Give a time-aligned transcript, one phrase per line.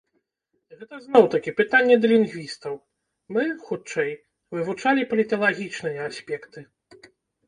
[0.77, 2.73] Гэта зноў-такі пытанне да лінгвістаў,
[3.37, 4.09] мы, хутчэй,
[4.55, 6.65] вывучалі паліталагічныя аспекты.